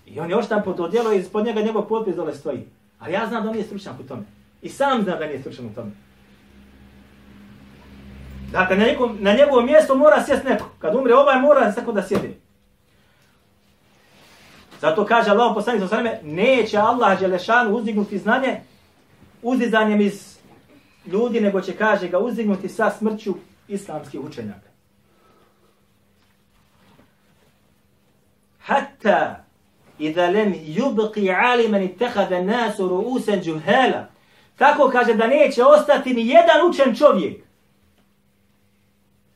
I 0.05 0.19
on 0.19 0.29
je 0.29 0.37
oštampo 0.37 0.73
to 0.73 0.87
djelo 0.87 1.13
i 1.13 1.19
ispod 1.19 1.45
njega 1.45 1.61
njegov 1.61 1.87
potpis 1.87 2.15
dole 2.15 2.33
stoji. 2.33 2.65
Ali 2.99 3.13
ja 3.13 3.27
znam 3.27 3.43
da 3.43 3.49
on 3.49 3.55
nije 3.55 3.65
stručan 3.65 3.95
u 4.03 4.07
tome. 4.07 4.23
I 4.61 4.69
sam 4.69 5.03
znam 5.03 5.19
da 5.19 5.27
nije 5.27 5.39
stručan 5.39 5.65
u 5.65 5.75
tome. 5.75 5.91
Dakle, 8.51 8.77
na, 8.77 8.85
njegovom, 8.85 9.17
na 9.19 9.33
njegovo 9.33 9.61
mjesto 9.61 9.95
mora 9.95 10.23
sjest 10.25 10.43
neko. 10.43 10.65
Kad 10.79 10.95
umre 10.95 11.13
ovaj, 11.13 11.41
mora 11.41 11.71
tako 11.71 11.91
da 11.91 12.03
sjedi. 12.03 12.40
Zato 14.81 15.05
kaže 15.05 15.29
Allah 15.29 15.51
poslanik 15.55 15.81
sa 15.81 15.87
sveme, 15.87 16.19
neće 16.23 16.77
Allah 16.77 17.19
Đelešanu 17.19 17.75
uzdignuti 17.75 18.17
znanje 18.17 18.61
uzdizanjem 19.41 20.01
iz 20.01 20.37
ljudi, 21.05 21.41
nego 21.41 21.61
će, 21.61 21.73
kaže, 21.73 22.07
ga 22.07 22.19
uzdignuti 22.19 22.69
sa 22.69 22.91
smrću 22.91 23.35
islamskih 23.67 24.19
učenjaka. 24.19 24.69
Hatta 28.59 29.43
idha 29.99 30.27
lem 30.27 30.53
yubqi 30.53 31.35
aliman 31.51 31.81
ittakhadha 31.81 32.41
nasu 32.41 32.89
ru'usan 32.89 33.41
juhala. 33.43 34.07
Tako 34.57 34.89
kaže 34.89 35.13
da 35.13 35.27
neće 35.27 35.63
ostati 35.63 36.13
ni 36.13 36.27
jedan 36.27 36.69
učen 36.69 36.95
čovjek. 36.95 37.43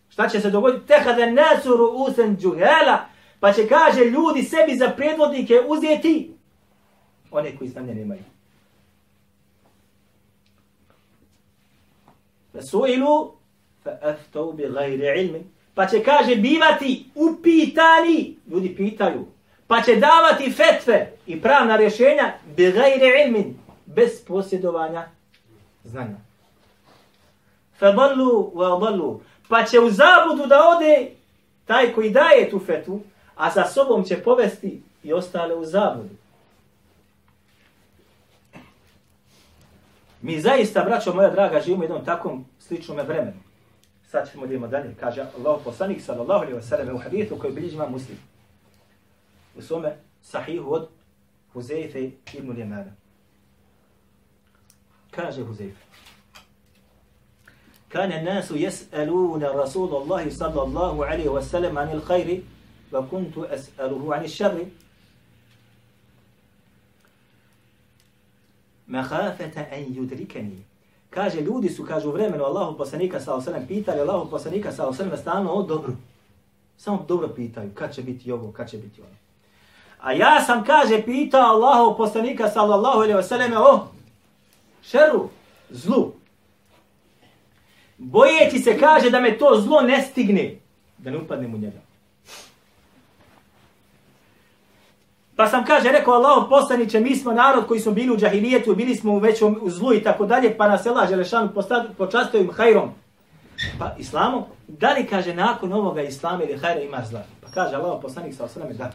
Šta 0.09 0.29
će 0.29 0.39
se 0.39 0.49
dogoditi? 0.49 0.87
Tehada 0.87 1.25
nasu 1.25 1.69
ru'usan 1.69 2.35
juhala. 2.39 3.14
Pa 3.39 3.53
će 3.53 3.67
kaže 3.67 4.05
ljudi 4.05 4.43
sebi 4.43 4.75
za 4.75 4.89
predvodnike 4.89 5.53
uzeti 5.67 6.35
one 7.31 7.57
koji 7.57 7.69
znanje 7.69 7.95
nemaju. 7.95 8.23
Suilu 12.71 13.31
fa 13.83 13.97
aftau 14.01 14.53
bi 14.53 14.63
gajri 14.73 15.21
ilmi. 15.21 15.43
Pa 15.73 15.87
će, 15.87 16.03
kaže, 16.03 16.35
bivati 16.35 17.05
upitani. 17.15 18.37
Ljudi 18.47 18.75
pitaju. 18.75 19.25
Pa 19.67 19.81
će 19.81 19.95
davati 19.95 20.51
fetve 20.51 21.11
i 21.27 21.41
pravna 21.41 21.75
rješenja 21.75 22.33
bi 22.55 22.71
gajri 22.71 23.11
ilmin. 23.25 23.57
Bez 23.85 24.25
posjedovanja 24.27 25.07
znanja. 25.83 26.17
Fa 27.79 27.91
ballu 27.91 28.51
wa 28.55 28.79
ballu. 28.79 29.21
Pa 29.49 29.63
će 29.63 29.79
u 29.79 29.89
zabudu 29.89 30.47
da 30.47 30.67
ode 30.77 31.11
taj 31.65 31.93
koji 31.93 32.09
daje 32.09 32.49
tu 32.49 32.59
fetvu, 32.59 33.01
a 33.35 33.51
sa 33.51 33.67
sobom 33.67 34.03
će 34.03 34.23
povesti 34.23 34.81
i 35.03 35.13
ostale 35.13 35.55
u 35.55 35.65
zabudu. 35.65 36.15
Mi 40.21 40.41
zaista, 40.41 40.83
braćo 40.83 41.13
moja 41.13 41.29
draga, 41.29 41.61
živimo 41.61 41.83
jednom 41.83 42.05
takvom 42.05 42.45
sličnom 42.59 42.97
vremenu. 43.07 43.37
Sad 44.07 44.31
ćemo 44.31 44.45
idemo 44.45 44.67
dalje. 44.67 44.95
Kaže 44.99 45.21
Allah 45.21 45.61
poslanik 45.63 46.01
sallallahu 46.01 46.41
alaihi 46.41 46.57
wa 46.57 46.61
sallam 46.61 46.95
u 46.95 46.99
hadithu 46.99 47.37
koji 47.39 47.53
bilježi 47.53 47.75
ima 47.75 47.89
muslim. 47.89 48.17
U 49.57 49.61
svome 49.61 49.95
sahihu 50.21 50.73
od 50.73 50.87
Huzeyfe 51.53 52.11
ibn 52.33 52.51
Ljemana. 52.51 52.91
Kaže 55.11 55.41
Huzeyfe. 55.41 55.85
Kane 57.89 58.23
nasu 58.23 58.55
jes'aluna 58.55 59.53
Rasulullahi 59.53 60.31
sallallahu 60.31 61.01
alaihi 61.01 61.29
wa 61.29 61.41
sallam 61.41 61.77
anil 61.77 62.01
khayri 62.01 62.41
وكنت 62.94 63.38
أسأله 63.38 64.14
عن 64.14 64.24
الشر 64.24 64.66
mahafeta 68.90 69.66
en 69.70 69.94
yudrikani. 69.94 70.62
Kaže, 71.10 71.40
ljudi 71.40 71.68
su, 71.68 71.84
kaže, 71.84 72.08
u 72.08 72.12
vremenu 72.12 72.44
Allahu 72.44 72.78
poslanika 72.78 73.20
sa 73.20 73.34
osanem 73.34 73.66
pitali 73.66 74.00
Allahu 74.00 74.30
poslanika 74.30 74.72
sa 74.72 74.86
osanem 74.86 75.16
stalno 75.16 75.52
o 75.52 75.62
dobro. 75.62 75.92
Samo 76.76 77.04
dobro 77.08 77.28
pitaju, 77.28 77.70
kad 77.74 77.94
će 77.94 78.02
biti 78.02 78.32
ovo, 78.32 78.52
kad 78.52 78.70
će 78.70 78.78
biti 78.78 79.00
ono. 79.00 79.14
A 80.00 80.12
ja 80.12 80.44
sam, 80.44 80.64
kaže, 80.64 81.02
pitao 81.02 81.42
Allahu 81.42 81.96
poslanika 81.96 82.48
sallallahu 82.48 82.98
alaihi 82.98 83.18
wasallam 83.18 83.56
o 83.56 83.86
šeru, 84.82 85.28
zlu. 85.70 86.12
Bojeći 87.98 88.58
se, 88.58 88.78
kaže, 88.78 89.10
da 89.10 89.20
me 89.20 89.38
to 89.38 89.60
zlo 89.60 89.80
ne 89.80 90.02
stigne, 90.02 90.56
da 90.98 91.10
ne 91.10 91.18
upadnem 91.18 91.54
u 91.54 91.58
njega. 91.58 91.80
Pa 95.35 95.47
sam 95.47 95.65
kaže, 95.65 95.91
rekao 95.91 96.13
Allah 96.13 96.45
poslaniće, 96.49 96.99
mi 96.99 97.15
smo 97.15 97.33
narod 97.33 97.67
koji 97.67 97.79
smo 97.79 97.91
bili 97.91 98.13
u 98.13 98.17
džahilijetu, 98.17 98.75
bili 98.75 98.95
smo 98.95 99.13
u 99.13 99.17
većom 99.17 99.59
u 99.61 99.69
zlu 99.69 99.93
i 99.93 100.03
tako 100.03 100.25
dalje, 100.25 100.57
pa 100.57 100.67
nas 100.67 100.85
je 100.85 100.89
Allah 100.89 101.09
Želešanu 101.09 101.49
počastio 101.97 102.39
im 102.39 102.51
hajrom. 102.53 102.89
Pa 103.79 103.95
islamom, 103.97 104.43
da 104.67 104.93
li 104.93 105.07
kaže 105.07 105.33
nakon 105.33 105.73
ovoga 105.73 106.01
islama 106.01 106.43
ili 106.43 106.57
hajra 106.57 106.81
ima 106.81 107.01
zla? 107.09 107.23
Pa 107.41 107.47
kaže 107.51 107.75
Allah 107.75 107.99
poslanik 108.01 108.35
sa 108.35 108.43
osrame, 108.43 108.73
da. 108.73 108.91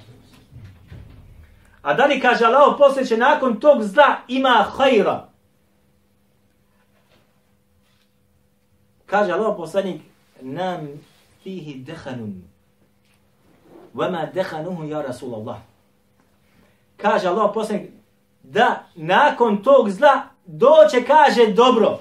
A 1.83 1.95
da 1.95 2.07
li 2.07 2.21
kaže 2.21 2.45
Allah 2.45 2.75
poslaniće, 2.79 3.15
će 3.15 3.17
nakon 3.17 3.61
tog 3.61 3.83
zla 3.83 4.17
ima 4.29 4.67
hajra. 4.77 5.29
Kaže 9.07 9.33
Allah 9.33 9.55
poslanik 9.57 10.03
nam 10.41 10.89
fihi 11.43 11.75
dehanun. 11.75 12.43
Vama 13.95 14.27
dehanuhu 14.35 14.85
ja 14.85 15.03
Rasulallah. 15.03 15.57
Kaže 17.03 17.29
Allah 17.29 17.51
poslanik 17.55 17.91
da 18.43 18.85
nakon 18.95 19.63
tog 19.63 19.91
zla 19.91 20.23
doće 20.47 21.05
kaže 21.07 21.47
dobro. 21.47 21.99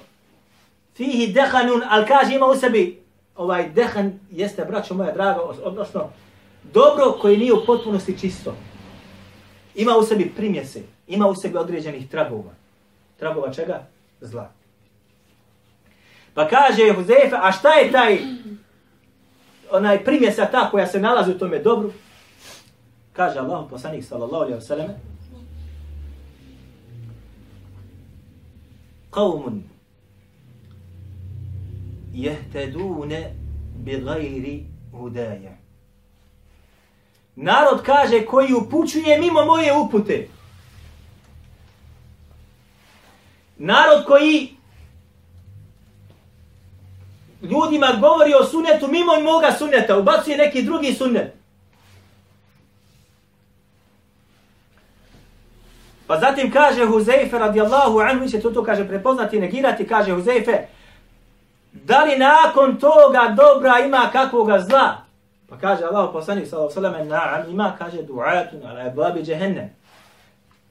Fihi 0.96 1.34
dehanun, 1.34 1.82
ali 1.90 2.06
kaže 2.08 2.36
ima 2.36 2.46
u 2.46 2.56
sebi 2.56 3.04
ovaj 3.36 3.70
dehan 3.70 4.20
jeste, 4.32 4.66
braćo 4.66 4.94
moja 4.94 5.12
draga, 5.12 5.42
odnosno 5.64 6.10
dobro 6.74 7.18
koje 7.22 7.38
nije 7.38 7.54
u 7.54 7.66
potpunosti 7.66 8.20
čisto. 8.20 8.56
Ima 9.76 9.98
u 9.98 10.04
sebi 10.04 10.34
primjese, 10.36 10.82
ima 11.08 11.28
u 11.28 11.36
sebi 11.36 11.58
određenih 11.58 12.10
tragova. 12.10 12.52
Tragova 13.20 13.54
čega? 13.54 13.84
Zla. 14.22 14.52
Pa 16.34 16.48
kaže 16.48 16.94
Huzefe, 16.96 17.36
a 17.42 17.52
šta 17.52 17.74
je 17.74 17.92
taj 17.92 18.20
onaj 19.72 20.04
primjesa 20.04 20.46
ta 20.46 20.70
koja 20.72 20.88
se 20.88 21.00
nalazi 21.00 21.32
u 21.32 21.40
tome 21.40 21.60
dobru? 21.60 21.92
Kaže 23.19 23.39
Allah, 23.39 23.67
poslanik 23.71 24.05
sallallahu 24.05 24.43
alaihi 24.43 24.59
wa 24.59 24.61
sallam, 24.61 24.91
قوم 29.15 29.63
يهتدون 32.15 33.15
بغير 33.87 34.65
هدايا 34.95 35.57
Narod 37.37 37.83
kaže 37.83 38.27
koji 38.27 38.53
upućuje 38.53 39.19
mimo 39.19 39.45
moje 39.45 39.77
upute. 39.77 40.29
Narod 43.59 44.05
koji 44.07 44.57
ljudima 47.43 47.97
govori 48.01 48.35
o 48.35 48.45
sunetu 48.45 48.89
mimo 48.89 49.21
moga 49.21 49.53
suneta, 49.59 49.99
ubacuje 49.99 50.37
neki 50.37 50.63
drugi 50.63 50.95
sunet. 50.95 51.38
Pa 56.10 56.20
zatim 56.20 56.52
kaže 56.52 56.86
Huzeife 56.86 57.40
radijallahu 57.40 58.00
anhu, 58.00 58.28
će 58.28 58.42
to 58.42 58.64
kaže 58.64 58.88
prepoznati 58.88 59.38
i 59.38 59.40
negirati, 59.40 59.88
kaže 59.88 60.12
Huzeife, 60.12 60.68
da 61.72 62.04
li 62.04 62.18
nakon 62.18 62.78
toga 62.78 63.36
dobra 63.38 63.80
ima 63.80 64.10
kakvoga 64.12 64.60
zla? 64.60 64.98
Pa 65.50 65.58
kaže 65.58 65.84
Allah 65.84 66.10
poslanik 66.14 66.48
sallallahu 66.48 67.10
na'am 67.10 67.50
ima 67.50 67.76
kaže 67.78 67.98
du'atun 67.98 68.70
ala 68.70 68.90
babi 68.90 69.24
jahannam. 69.32 69.70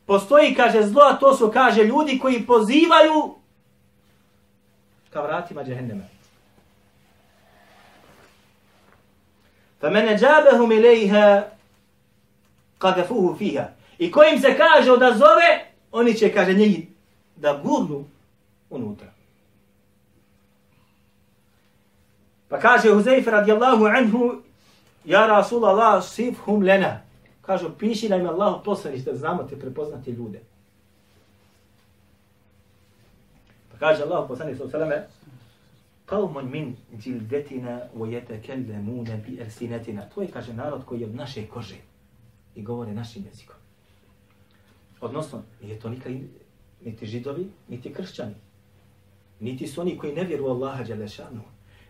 Postoji 0.07 0.54
kaže 0.54 0.83
zlo, 0.83 1.02
a 1.02 1.18
to 1.18 1.35
su 1.35 1.50
kaže 1.50 1.85
ljudi 1.85 2.18
koji 2.18 2.47
pozivaju 2.47 3.35
ka 5.11 5.23
vratima 5.23 5.62
jahannama. 5.62 6.04
Fa 9.80 9.90
man 9.90 10.09
ajabahum 10.09 10.73
ilayha 10.73 11.42
qadafuhu 12.78 13.38
fiha. 13.38 13.78
I 13.99 14.11
kojim 14.11 14.40
se 14.40 14.57
kaže 14.57 14.97
da 14.97 15.12
zove, 15.12 15.73
oni 15.93 16.14
će, 16.14 16.33
kaže, 16.33 16.55
njih 16.55 16.87
da 17.37 17.61
gurnu 17.64 18.05
unutra. 18.71 19.12
Pa 22.49 22.59
kaže 22.59 22.88
Huzeyf 22.88 23.26
radijallahu 23.26 23.85
anhu, 23.85 24.43
ja 25.05 25.26
Rasulallah 25.26 26.05
sifhum 26.05 26.62
lena. 26.62 27.00
Kaže, 27.43 27.69
piši 27.78 28.09
da 28.09 28.17
im 28.17 28.26
Allah 28.26 28.61
poslaniš 28.64 29.05
da 29.05 29.17
znamo 29.17 29.43
te 29.43 29.59
prepoznati 29.59 30.11
ljude. 30.11 30.40
Pa 33.73 33.79
kaže 33.79 34.03
Allah 34.03 34.29
poslaniš 34.29 34.59
sallallahu 34.59 34.85
alaihi 34.85 35.05
Qawmun 36.07 36.51
min 36.51 36.77
jildatina 37.05 37.81
wa 37.96 38.07
yatakallamuna 38.09 39.16
bi 39.16 39.40
alsinatina. 39.42 40.03
To 40.14 40.23
je, 40.23 40.29
kaže, 40.29 40.53
narod 40.53 40.85
koji 40.85 41.01
je 41.01 41.07
od 41.07 41.14
naše 41.14 41.46
kože 41.46 41.77
i 42.55 42.62
govore 42.62 42.92
našim 42.92 43.25
jezikom. 43.25 43.58
Odnosno, 45.01 45.43
nije 45.63 45.81
to 45.81 45.89
nikad 45.89 46.13
niti 46.85 47.07
židovi, 47.07 47.51
niti 47.69 47.93
kršćani. 47.95 48.35
Niti 49.41 49.67
su 49.67 49.81
oni 49.81 49.99
koji 49.99 50.15
ne 50.15 50.25
vjeru 50.25 50.47
Allaha 50.47 50.85
Đelešanu. 50.85 51.41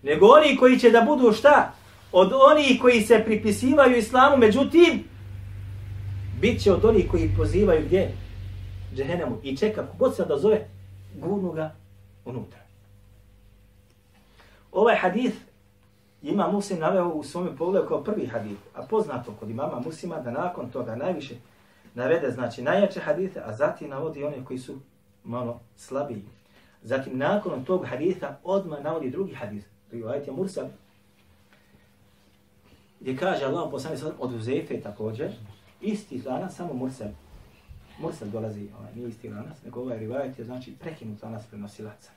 Nego 0.02 0.26
oni 0.26 0.56
koji 0.56 0.78
će 0.78 0.90
da 0.90 1.00
budu 1.00 1.32
šta? 1.32 1.72
Od 2.12 2.32
oni 2.32 2.78
koji 2.82 3.00
se 3.00 3.22
pripisivaju 3.24 3.96
islamu, 3.96 4.36
međutim, 4.36 5.04
bit 6.40 6.62
će 6.62 6.72
od 6.72 6.84
onih 6.84 7.10
koji 7.10 7.34
pozivaju 7.36 7.86
gdje? 7.86 8.12
Džehenemu. 8.94 9.38
I 9.42 9.56
čeka, 9.56 9.86
kogod 9.86 10.16
se 10.16 10.24
da 10.24 10.38
zove, 10.38 10.68
gurnu 11.14 11.52
ga 11.52 11.74
unutra. 12.24 12.58
Ovaj 14.72 14.96
hadith 14.96 15.36
ima 16.22 16.48
Muslim 16.52 16.78
naveo 16.78 17.08
u 17.08 17.24
svome 17.24 17.56
pogledu 17.56 17.86
kao 17.88 18.04
prvi 18.04 18.26
hadith, 18.26 18.60
a 18.74 18.82
poznato 18.82 19.32
kod 19.40 19.50
imama 19.50 19.80
Muslima 19.80 20.20
da 20.20 20.30
nakon 20.30 20.70
toga 20.70 20.96
najviše 20.96 21.34
navede 21.98 22.30
znači 22.30 22.62
najjače 22.62 23.00
hadise, 23.00 23.40
a 23.44 23.52
zatim 23.52 23.90
navodi 23.90 24.24
one 24.24 24.44
koji 24.44 24.58
su 24.58 24.78
malo 25.24 25.60
slabiji. 25.76 26.22
Zatim 26.82 27.18
nakon 27.18 27.64
tog 27.64 27.86
hadisa 27.86 28.36
odma 28.44 28.80
navodi 28.80 29.10
drugi 29.10 29.34
hadis, 29.34 29.64
rivajet 29.92 30.26
je 30.26 30.32
Mursal, 30.32 30.66
gdje 33.00 33.16
kaže 33.16 33.44
Allah 33.44 33.68
poslani 33.70 33.96
sad 33.96 34.12
od 34.18 34.34
Uzefe 34.34 34.80
također, 34.80 35.32
isti 35.80 36.22
lanac, 36.26 36.54
samo 36.54 36.74
Mursal. 36.74 37.08
Mursal 38.00 38.28
dolazi, 38.28 38.68
ovaj, 38.78 38.94
nije 38.94 39.08
isti 39.08 39.28
lanac, 39.28 39.56
nego 39.64 39.80
ovaj 39.80 39.98
rivajet 39.98 40.38
je 40.38 40.44
znači 40.44 40.74
prekinut 40.80 41.22
lanac 41.22 41.46
prenosilaca. 41.46 42.10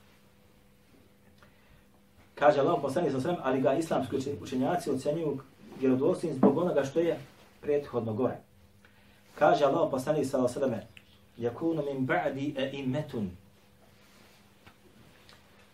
Kaže 2.34 2.60
Allah 2.60 2.78
poslani 2.82 3.10
sad 3.10 3.36
ali 3.42 3.60
ga 3.60 3.74
islamski 3.74 4.16
učenjaci 4.40 4.90
ocenjuju 4.90 5.38
vjerodostojnim 5.80 6.36
zbog 6.36 6.58
onoga 6.58 6.84
što 6.84 7.00
je 7.00 7.18
prethodno 7.60 8.14
gore. 8.14 8.36
Kaže 9.38 9.64
Allah 9.64 9.90
poslanik 9.90 10.26
sallallahu 10.26 10.60
alejhi 10.60 10.86
Jakunu 11.38 11.82
"Yakunu 11.82 11.94
min 11.94 12.06
ba'di 12.06 12.54
a'immatun." 12.56 13.28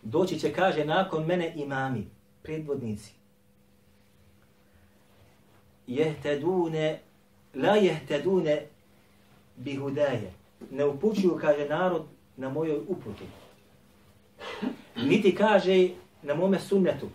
Doći 0.03 0.39
će 0.39 0.53
kaže 0.53 0.85
nakon 0.85 1.25
mene 1.25 1.53
imami, 1.55 2.07
predvodnici. 2.43 3.11
Jehtedune, 5.87 6.99
la 7.55 7.75
jehtedune 7.75 8.65
bihudaje. 9.55 10.33
Ne 10.71 10.85
upućuju, 10.85 11.37
kaže 11.41 11.67
narod, 11.69 12.05
na 12.37 12.49
mojoj 12.49 12.79
uputi. 12.87 13.25
Niti 14.95 15.35
kaže 15.35 15.89
na 16.23 16.35
mome 16.35 16.59
sunnetu. 16.59 17.09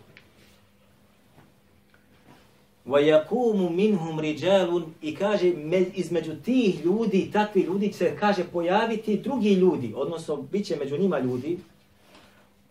وَيَقُومُ 2.86 3.72
مِنْهُمْ 3.76 4.20
رِجَالٌ 4.20 4.82
I 5.02 5.14
kaže, 5.14 5.48
između 5.94 6.34
tih 6.34 6.84
ljudi, 6.84 7.30
takvi 7.32 7.62
ljudi 7.62 7.92
će 7.92 8.16
kaže 8.20 8.44
pojaviti 8.44 9.16
drugi 9.16 9.52
ljudi, 9.52 9.92
odnosno 9.96 10.36
bit 10.36 10.66
će 10.66 10.76
među 10.76 10.98
njima 10.98 11.18
ljudi, 11.18 11.58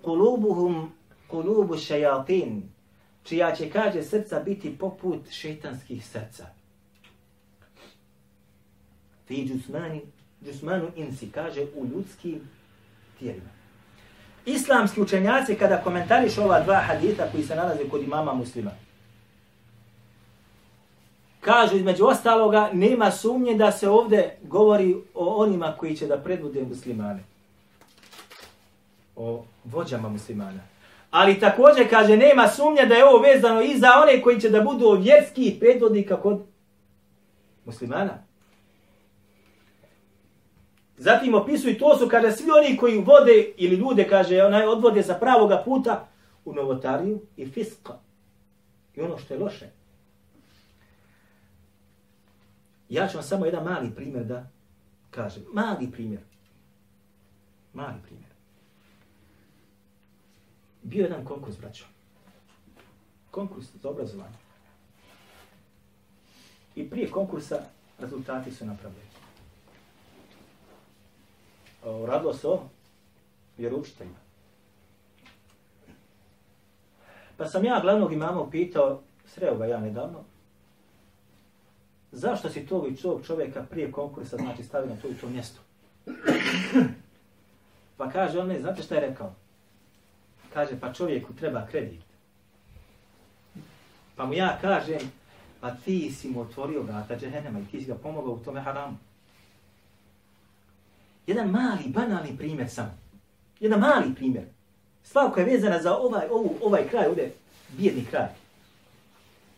قُلُوبُهُمْ 0.03 0.88
قُلُوبُ 1.32 1.75
شَيَاطِينَ 1.75 2.62
čija 3.23 3.55
će, 3.55 3.69
kaže, 3.69 4.03
srca 4.03 4.39
biti 4.39 4.77
poput 4.77 5.29
šetanskih 5.29 6.05
srca. 6.05 6.45
Fi 9.27 9.45
džusmani, 9.45 10.01
džusmanu 10.45 10.88
insi, 10.95 11.32
kaže, 11.32 11.62
u 11.75 11.86
ljudskim 11.86 12.41
tijelima. 13.19 13.49
Islamski 14.45 15.01
učenjaci, 15.01 15.55
kada 15.55 15.82
komentariš 15.82 16.38
ova 16.38 16.63
dva 16.63 16.75
hadita 16.75 17.27
koji 17.32 17.43
se 17.43 17.55
nalaze 17.55 17.89
kod 17.89 18.03
imama 18.03 18.34
muslima, 18.34 18.71
Kažu 21.44 21.76
između 21.76 22.04
ostaloga, 22.04 22.70
nema 22.72 23.11
sumnje 23.11 23.54
da 23.54 23.72
se 23.72 23.88
ovdje 23.88 24.37
govori 24.42 24.96
o 25.14 25.42
onima 25.42 25.74
koji 25.78 25.96
će 25.96 26.07
da 26.07 26.16
predvode 26.16 26.62
muslimane. 26.62 27.24
O 29.16 29.44
vođama 29.64 30.09
muslimana. 30.09 30.61
Ali 31.11 31.40
također 31.40 31.90
kaže, 31.90 32.16
nema 32.16 32.48
sumnje 32.48 32.87
da 32.87 32.94
je 32.94 33.04
ovo 33.04 33.18
vezano 33.18 33.62
i 33.62 33.78
za 33.78 33.88
one 34.02 34.22
koji 34.22 34.40
će 34.40 34.50
da 34.50 34.61
budu 34.61 34.90
vjerski 35.00 35.57
predvodnika 35.61 36.16
kod 36.16 36.42
muslimana. 37.64 38.18
Zatim 40.96 41.35
opisuju 41.35 41.78
to 41.78 41.98
su, 41.98 42.09
kaže, 42.09 42.33
svi 42.33 42.50
oni 42.50 42.76
koji 42.76 42.98
vode 42.98 43.52
ili 43.57 43.76
ljude, 43.76 44.09
kaže, 44.09 44.42
onaj 44.42 44.66
odvode 44.66 45.02
sa 45.02 45.14
pravoga 45.14 45.62
puta 45.64 46.09
u 46.44 46.52
novotariju 46.54 47.20
i 47.37 47.46
fiska. 47.46 47.92
I 48.96 49.00
ono 49.00 49.18
što 49.18 49.35
je 49.35 49.40
loše. 49.40 49.84
Ja 52.94 53.09
ću 53.09 53.16
vam 53.16 53.24
samo 53.24 53.46
jedan 53.46 53.64
mali 53.64 53.90
primjer 53.94 54.24
da 54.24 54.46
kažem. 55.11 55.42
Mali 55.52 55.90
primjer. 55.90 56.20
Mali 57.72 57.98
primjer. 58.02 58.30
Bio 60.83 61.02
jedan 61.02 61.24
konkurs, 61.24 61.59
braćo. 61.59 61.85
Konkurs 63.30 63.66
za 63.83 63.88
obrazovanje. 63.88 64.37
I 66.74 66.90
prije 66.90 67.11
konkursa 67.11 67.61
rezultati 67.98 68.50
su 68.50 68.66
napravljeni. 68.66 69.09
radilo 71.85 72.35
se 72.35 72.48
o 72.48 72.62
vjeručiteljima. 73.59 74.16
Pa 77.37 77.46
sam 77.46 77.64
ja 77.64 77.80
glavnog 77.80 78.12
imama 78.12 78.40
upitao, 78.40 79.00
sreo 79.26 79.57
ga 79.57 79.66
ja 79.66 79.80
nedavno, 79.80 80.24
zašto 82.14 82.48
si 82.50 82.66
tog 82.66 82.92
i 82.92 82.96
tog 82.96 83.27
čovjeka 83.27 83.62
prije 83.70 83.92
konkursa 83.92 84.37
znači 84.37 84.62
stavio 84.62 84.94
na 84.94 85.00
to 85.03 85.09
i 85.09 85.14
to 85.14 85.29
mjesto? 85.29 85.61
Pa 87.96 88.11
kaže 88.11 88.38
on, 88.38 88.48
ne, 88.48 88.61
znate 88.61 88.83
šta 88.83 88.94
je 88.94 89.00
rekao? 89.00 89.35
Kaže, 90.55 90.81
pa 90.81 90.92
čovjeku 90.92 91.33
treba 91.33 91.66
kredit. 91.70 92.00
Pa 94.16 94.27
mu 94.27 94.35
ja 94.35 94.59
kažem, 94.61 95.00
pa 95.61 95.70
ti 95.70 96.11
si 96.11 96.29
mu 96.29 96.40
otvorio 96.40 96.83
vrata 96.83 97.16
džehennema 97.16 97.61
i 97.61 97.64
ti 97.64 97.81
si 97.81 97.87
ga 97.87 97.94
pomogao 97.94 98.33
u 98.33 98.38
tome 98.44 98.61
haramu. 98.61 98.96
Jedan 101.27 101.50
mali, 101.50 101.85
banalni 101.87 102.37
primjer 102.38 102.70
samo. 102.70 102.98
Jedan 103.61 103.81
mali 103.81 104.14
primjer. 104.14 104.44
Stvar 105.05 105.33
koja 105.33 105.46
je 105.46 105.53
vezana 105.53 105.83
za 105.83 105.96
ovaj, 105.96 106.27
ovu, 106.31 106.55
ovaj 106.62 106.88
kraj, 106.88 107.07
ovdje, 107.07 107.33
bijedni 107.68 108.05
kraj. 108.05 108.29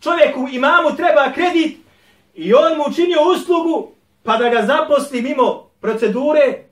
Čovjeku, 0.01 0.49
imamu 0.53 0.97
treba 0.97 1.33
kredit 1.35 1.86
i 2.37 2.55
on 2.55 2.77
mu 2.77 2.85
učinio 2.89 3.19
uslugu 3.37 3.91
pa 4.23 4.37
da 4.37 4.49
ga 4.49 4.67
zaposli 4.67 5.23
mimo 5.23 5.71
procedure 5.81 6.63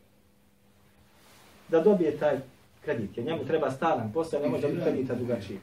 da 1.68 1.80
dobije 1.80 2.18
taj 2.18 2.38
kredit. 2.84 3.16
Jer 3.16 3.26
njemu 3.26 3.44
treba 3.44 3.70
stalan 3.70 4.12
posao, 4.12 4.40
ne 4.40 4.48
može 4.48 4.68
biti 4.68 4.82
kredita 4.82 5.14
drugačije. 5.14 5.58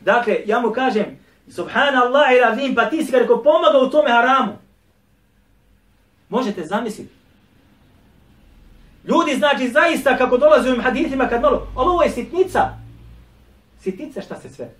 Dakle, 0.00 0.38
ja 0.46 0.60
mu 0.60 0.70
kažem, 0.70 1.18
subhanallah 1.48 2.32
i 2.32 2.40
radim, 2.40 2.74
pa 2.74 2.90
ti 2.90 3.04
si 3.04 3.12
ga 3.12 3.18
rekao 3.18 3.42
pomaga 3.42 3.78
u 3.78 3.90
tome 3.90 4.10
haramu. 4.10 4.52
Možete 6.28 6.66
zamisliti. 6.66 7.14
Ljudi 9.04 9.34
znači 9.36 9.68
zaista 9.68 10.16
kako 10.16 10.38
dolaze 10.38 10.68
u 10.68 10.72
ovim 10.72 10.82
hadithima 10.82 11.28
kad 11.28 11.42
malo, 11.42 11.68
ali 11.76 11.88
ovo 11.88 12.02
je 12.02 12.10
sitnica. 12.10 12.70
Sitnica 13.80 14.20
šta 14.20 14.40
se 14.40 14.48
sve, 14.48 14.70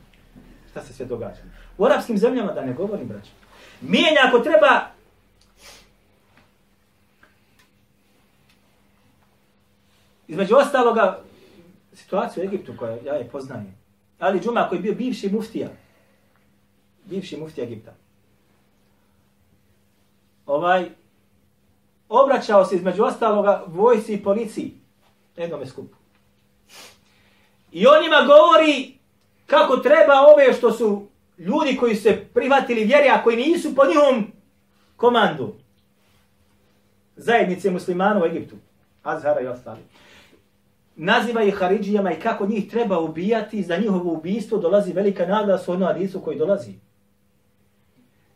šta 0.70 0.82
se 0.82 0.92
sve 0.92 1.06
događa. 1.06 1.40
U 1.78 1.84
arapskim 1.84 2.18
zemljama 2.18 2.52
da 2.52 2.64
ne 2.64 2.72
govorim, 2.72 3.08
braću. 3.08 3.30
Mijenja 3.88 4.20
ako 4.28 4.38
treba 4.38 4.94
Između 10.28 10.56
ostaloga, 10.56 11.20
situaciju 11.92 12.42
u 12.42 12.46
Egiptu 12.46 12.72
koja 12.78 12.96
ja 13.04 13.14
je 13.14 13.28
poznajem. 13.28 13.74
Ali 14.18 14.40
Džuma 14.40 14.68
koji 14.68 14.78
je 14.78 14.82
bio 14.82 14.94
bivši 14.94 15.30
muftija. 15.30 15.68
Bivši 17.04 17.36
muftija 17.36 17.64
Egipta. 17.64 17.94
Ovaj, 20.46 20.90
obraćao 22.08 22.64
se 22.64 22.76
između 22.76 23.04
ostaloga 23.04 23.64
vojsi 23.66 24.14
i 24.14 24.22
policiji. 24.22 24.72
Jednom 25.36 25.66
skupu. 25.66 25.96
I 27.72 27.86
on 27.86 28.02
njima 28.02 28.20
govori 28.26 28.98
kako 29.46 29.76
treba 29.76 30.14
ove 30.14 30.52
što 30.52 30.72
su 30.72 31.06
ljudi 31.38 31.76
koji 31.76 31.94
se 31.94 32.24
prihvatili 32.34 32.84
vjeri, 32.84 33.08
a 33.08 33.22
koji 33.22 33.36
nisu 33.36 33.74
po 33.74 33.82
njihom 33.86 34.32
komandu. 34.96 35.54
Zajednice 37.16 37.70
muslimana 37.70 38.22
u 38.22 38.26
Egiptu. 38.26 38.56
Azhara 39.02 39.40
i 39.40 39.46
ostali. 39.46 39.80
Naziva 40.96 41.42
ih 41.42 41.54
Haridžijama 41.54 42.12
i 42.12 42.20
kako 42.20 42.46
njih 42.46 42.70
treba 42.70 42.98
ubijati. 42.98 43.62
Za 43.62 43.76
njihovo 43.76 44.12
ubijstvo 44.12 44.58
dolazi 44.58 44.92
velika 44.92 45.26
nagrada 45.26 45.58
s 45.58 45.68
ono 45.68 45.86
Adisu 45.86 46.20
koji 46.20 46.38
dolazi. 46.38 46.72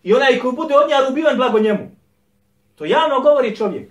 I 0.03 0.15
onaj 0.15 0.39
koji 0.39 0.57
bude 0.57 0.75
od 0.77 0.91
njega 0.91 1.09
ubivan 1.11 1.37
blago 1.37 1.59
njemu. 1.59 1.91
To 2.75 2.85
javno 2.85 3.21
govori 3.21 3.57
čovjek. 3.57 3.91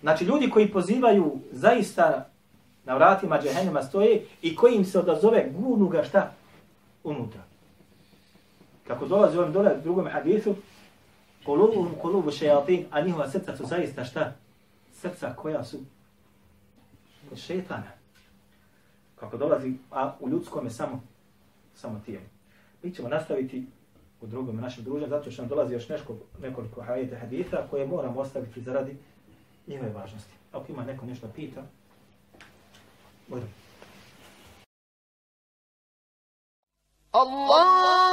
Znači 0.00 0.24
ljudi 0.24 0.50
koji 0.50 0.72
pozivaju 0.72 1.38
zaista 1.52 2.30
na 2.84 2.94
vratima 2.94 3.40
džehennema 3.42 3.82
stoje 3.82 4.22
i 4.42 4.56
koji 4.56 4.74
im 4.74 4.84
se 4.84 4.98
odazove 4.98 5.50
gurnu 5.58 5.88
ga 5.88 6.04
šta? 6.04 6.32
Unutra. 7.04 7.40
Kako 8.86 9.06
dolazi 9.06 9.36
u 9.36 9.40
ovom 9.40 9.52
dole 9.52 9.76
drugom 9.82 10.08
hadithu, 10.08 10.54
kolubu, 11.44 11.88
kolubu 12.02 12.30
šejatin, 12.30 12.86
a 12.90 13.00
njihova 13.00 13.30
srca 13.30 13.56
su 13.56 13.66
zaista 13.66 14.04
šta? 14.04 14.32
Srca 14.92 15.34
koja 15.36 15.64
su 15.64 15.78
od 17.32 17.38
šetana. 17.38 17.90
Kako 19.16 19.36
dolazi, 19.36 19.74
a 19.90 20.12
u 20.20 20.28
ljudskom 20.28 20.64
je 20.64 20.70
samo, 20.70 21.02
samo 21.74 22.00
tijelo. 22.06 22.24
Mi 22.82 22.94
ćemo 22.94 23.08
nastaviti 23.08 23.66
u 24.20 24.26
drugom 24.26 24.56
našem 24.56 24.84
druženju, 24.84 25.08
zato 25.08 25.30
što 25.30 25.42
nam 25.42 25.48
dolazi 25.48 25.74
još 25.74 25.88
neško, 25.88 26.16
nekoliko 26.42 26.82
hajete 26.82 27.16
haditha 27.16 27.66
koje 27.70 27.86
moramo 27.86 28.20
ostaviti 28.20 28.62
zaradi 28.62 28.96
njihove 29.66 29.92
važnosti. 29.92 30.32
Ako 30.52 30.72
ima 30.72 30.84
neko 30.84 31.06
nešto 31.06 31.28
pita, 31.34 31.62
Buyurun. 33.30 33.48
Allah! 37.12 38.03